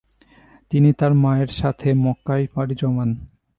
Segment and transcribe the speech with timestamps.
[0.71, 3.09] তিনি তাঁর মায়ের সাথে মক্কায় পাড়ি জমান।